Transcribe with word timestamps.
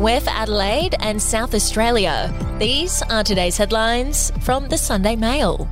We're 0.00 0.22
Adelaide 0.30 0.94
and 1.00 1.20
South 1.20 1.54
Australia. 1.54 2.32
These 2.58 3.02
are 3.10 3.22
today's 3.22 3.58
headlines 3.58 4.32
from 4.40 4.66
the 4.66 4.78
Sunday 4.78 5.14
Mail. 5.14 5.68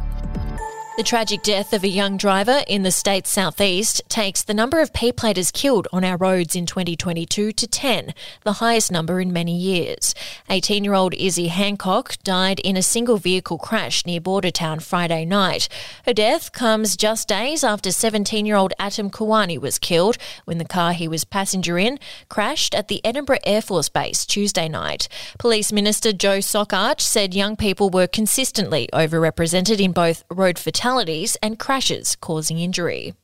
The 0.99 1.05
tragic 1.05 1.43
death 1.45 1.73
of 1.73 1.85
a 1.85 1.89
young 1.89 2.17
driver 2.17 2.65
in 2.67 2.83
the 2.83 2.91
state's 2.91 3.31
southeast 3.31 4.03
takes 4.09 4.43
the 4.43 4.53
number 4.53 4.81
of 4.81 4.93
P 4.93 5.13
platers 5.13 5.53
killed 5.53 5.87
on 5.93 6.03
our 6.03 6.17
roads 6.17 6.57
in 6.57 6.67
2022 6.67 7.53
to 7.53 7.67
10, 7.69 8.13
the 8.43 8.55
highest 8.55 8.91
number 8.91 9.21
in 9.21 9.33
many 9.33 9.57
years. 9.57 10.13
18 10.51 10.83
year 10.83 10.95
old 10.95 11.15
Izzy 11.15 11.47
Hancock 11.47 12.17
died 12.25 12.59
in 12.59 12.77
a 12.77 12.83
single 12.83 13.17
vehicle 13.17 13.59
crash 13.59 14.05
near 14.07 14.21
Bordertown 14.21 14.83
Friday 14.83 15.25
night. 15.25 15.69
Her 16.05 16.13
death 16.13 16.51
comes 16.51 16.97
just 16.97 17.29
days 17.29 17.63
after 17.63 17.93
17 17.93 18.45
year 18.45 18.57
old 18.57 18.73
Atom 18.81 19.09
Kawani 19.09 19.57
was 19.57 19.79
killed 19.79 20.19
when 20.47 20.59
the 20.59 20.65
car 20.65 20.95
he 20.95 21.07
was 21.07 21.25
passenger 21.25 21.79
in 21.79 22.01
crashed 22.29 22.75
at 22.75 22.89
the 22.89 23.01
Edinburgh 23.05 23.39
Air 23.47 23.63
Force 23.63 23.89
Base 23.89 24.27
Tuesday 24.27 24.69
night. 24.69 25.07
Police 25.39 25.71
Minister 25.71 26.13
Joe 26.13 26.39
Szakacs 26.39 27.03
said 27.03 27.35
young 27.35 27.55
people 27.55 27.89
were 27.89 28.09
consistently 28.09 28.89
overrepresented 28.93 29.79
in 29.79 29.93
both 29.93 30.25
road 30.29 30.59
fatalities 30.59 30.88
fatalities 30.89 31.37
and 31.43 31.59
crashes 31.59 32.17
causing 32.17 32.59
injury. 32.59 33.15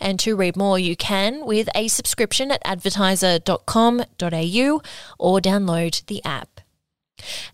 And 0.00 0.18
to 0.20 0.34
read 0.36 0.56
more, 0.56 0.78
you 0.78 0.96
can 0.96 1.44
with 1.44 1.68
a 1.74 1.88
subscription 1.88 2.50
at 2.50 2.64
advertiser.com.au 2.64 4.80
or 5.18 5.40
download 5.40 6.06
the 6.06 6.24
app. 6.24 6.59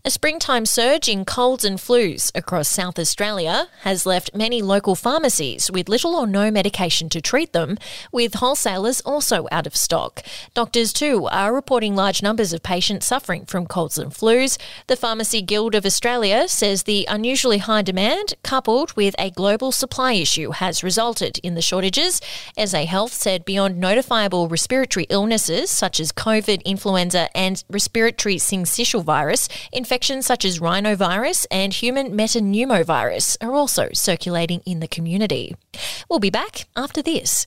A 0.06 0.10
springtime 0.10 0.66
surge 0.66 1.08
in 1.08 1.24
colds 1.24 1.64
and 1.64 1.78
flus 1.78 2.30
across 2.32 2.68
South 2.68 2.96
Australia 2.96 3.66
has 3.80 4.06
left 4.06 4.36
many 4.36 4.62
local 4.62 4.94
pharmacies 4.94 5.68
with 5.68 5.88
little 5.88 6.14
or 6.14 6.28
no 6.28 6.48
medication 6.48 7.08
to 7.08 7.20
treat 7.20 7.52
them, 7.52 7.76
with 8.12 8.34
wholesalers 8.34 9.00
also 9.00 9.48
out 9.50 9.66
of 9.66 9.74
stock. 9.74 10.22
Doctors, 10.54 10.92
too, 10.92 11.26
are 11.32 11.52
reporting 11.52 11.96
large 11.96 12.22
numbers 12.22 12.52
of 12.52 12.62
patients 12.62 13.04
suffering 13.04 13.46
from 13.46 13.66
colds 13.66 13.98
and 13.98 14.12
flus. 14.12 14.58
The 14.86 14.94
Pharmacy 14.94 15.42
Guild 15.42 15.74
of 15.74 15.84
Australia 15.84 16.46
says 16.46 16.84
the 16.84 17.04
unusually 17.08 17.58
high 17.58 17.82
demand, 17.82 18.34
coupled 18.44 18.92
with 18.92 19.16
a 19.18 19.32
global 19.32 19.72
supply 19.72 20.12
issue, 20.12 20.52
has 20.52 20.84
resulted 20.84 21.38
in 21.38 21.56
the 21.56 21.60
shortages. 21.60 22.20
SA 22.64 22.84
Health 22.84 23.12
said 23.12 23.44
beyond 23.44 23.82
notifiable 23.82 24.48
respiratory 24.48 25.06
illnesses 25.10 25.68
such 25.68 25.98
as 25.98 26.12
COVID, 26.12 26.62
influenza, 26.64 27.28
and 27.36 27.64
respiratory 27.68 28.36
syncytial 28.36 29.02
virus, 29.02 29.48
Infections 29.96 30.26
such 30.26 30.44
as 30.44 30.58
rhinovirus 30.58 31.46
and 31.50 31.72
human 31.72 32.12
metapneumovirus 32.12 33.38
are 33.40 33.54
also 33.54 33.88
circulating 33.94 34.60
in 34.66 34.80
the 34.80 34.86
community. 34.86 35.56
We'll 36.10 36.18
be 36.18 36.28
back 36.28 36.68
after 36.76 37.00
this. 37.00 37.46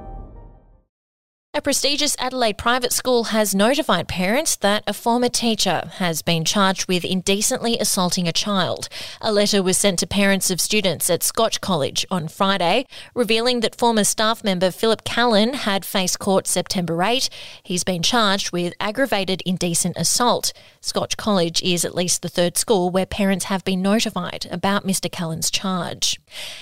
A 1.61 1.69
prestigious 1.71 2.15
Adelaide 2.17 2.57
private 2.57 2.91
school 2.91 3.25
has 3.25 3.53
notified 3.53 4.07
parents 4.07 4.55
that 4.55 4.83
a 4.87 4.93
former 4.93 5.29
teacher 5.29 5.91
has 5.97 6.23
been 6.23 6.43
charged 6.43 6.87
with 6.87 7.05
indecently 7.05 7.77
assaulting 7.77 8.27
a 8.27 8.33
child. 8.33 8.89
A 9.21 9.31
letter 9.31 9.61
was 9.61 9.77
sent 9.77 9.99
to 9.99 10.07
parents 10.07 10.49
of 10.49 10.59
students 10.59 11.07
at 11.07 11.21
Scotch 11.21 11.61
College 11.61 12.03
on 12.09 12.27
Friday, 12.29 12.87
revealing 13.13 13.59
that 13.59 13.75
former 13.75 14.03
staff 14.03 14.43
member 14.43 14.71
Philip 14.71 15.03
Callan 15.03 15.53
had 15.53 15.85
faced 15.85 16.17
court 16.17 16.47
September 16.47 17.03
8. 17.03 17.29
He's 17.61 17.83
been 17.83 18.01
charged 18.01 18.51
with 18.51 18.73
aggravated 18.79 19.43
indecent 19.45 19.97
assault. 19.97 20.53
Scotch 20.79 21.15
College 21.15 21.61
is 21.61 21.85
at 21.85 21.93
least 21.93 22.23
the 22.23 22.27
third 22.27 22.57
school 22.57 22.89
where 22.89 23.05
parents 23.05 23.45
have 23.45 23.63
been 23.63 23.83
notified 23.83 24.47
about 24.49 24.83
Mr. 24.83 25.11
Callan's 25.11 25.51
charge. 25.51 26.19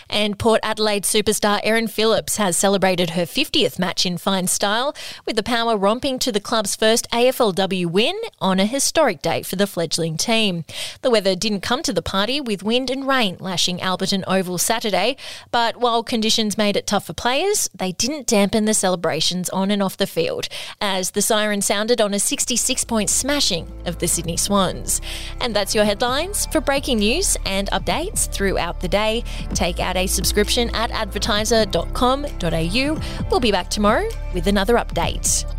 And 0.10 0.40
Port 0.40 0.60
Adelaide 0.64 1.04
superstar 1.04 1.60
Erin 1.64 1.88
Phillips 1.88 2.38
has 2.38 2.58
celebrated 2.58 3.12
her 3.12 3.24
50th 3.24 3.78
match 3.78 4.06
in 4.06 4.18
fine 4.18 4.48
style 4.48 4.96
with 5.26 5.36
the 5.36 5.44
power 5.44 5.78
romping 5.78 6.18
to 6.20 6.32
the 6.32 6.40
club's 6.40 6.76
first 6.76 7.10
AFLW 7.12 7.86
win 7.86 8.20
on 8.42 8.60
a 8.60 8.66
historic 8.66 9.22
day 9.22 9.44
for 9.44 9.56
the 9.56 9.68
fledgling 9.68 10.18
team. 10.18 10.66
The 11.02 11.12
weather 11.12 11.36
didn't 11.36 11.62
come 11.62 11.84
to 11.84 11.94
the 11.94 12.02
party, 12.02 12.42
with 12.42 12.64
wind 12.64 12.90
and 12.90 13.08
rain 13.08 13.38
lashing 13.40 13.78
Alberton 13.80 14.24
Oval 14.28 14.58
Saturday, 14.58 15.16
but 15.52 15.78
while 15.78 16.04
conditions 16.04 16.58
made 16.58 16.76
it 16.76 16.88
tough 16.88 17.06
for 17.06 17.14
players, 17.14 17.70
they 17.76 17.92
didn't 17.92 18.28
dampen 18.28 18.66
the 18.66 18.74
celebrations 18.74 19.50
on 19.50 19.70
and 19.70 19.84
off 19.84 19.98
the 19.98 20.08
field, 20.08 20.48
as 20.82 21.12
the 21.12 21.22
siren 21.22 21.62
sounded 21.62 22.02
on 22.02 22.14
a 22.14 22.20
66 22.20 22.84
point 22.86 23.10
smashing 23.10 23.72
of 23.86 24.00
the 24.00 24.08
Sydney 24.08 24.38
Swans. 24.38 25.02
And 25.40 25.56
that's 25.56 25.76
your 25.76 25.86
headlines. 25.86 26.46
For 26.48 26.62
breaking 26.62 27.00
news 27.00 27.38
and 27.46 27.70
updates 27.72 28.32
throughout 28.32 28.82
the 28.82 28.88
day, 28.88 29.24
take 29.54 29.80
out 29.80 29.98
a 30.00 30.08
subscription 30.08 30.74
at 30.76 30.92
advertiser.com.au. 30.92 33.28
We'll 33.30 33.40
be 33.40 33.52
back 33.52 33.70
tomorrow 33.70 34.10
with 34.34 34.48
another 34.48 34.50
another 34.70 34.76
update. 34.76 35.59